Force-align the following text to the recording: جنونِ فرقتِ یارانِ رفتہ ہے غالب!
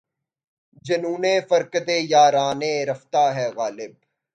جنونِ 0.85 1.25
فرقتِ 1.49 1.89
یارانِ 2.11 2.61
رفتہ 2.89 3.23
ہے 3.35 3.47
غالب! 3.55 3.91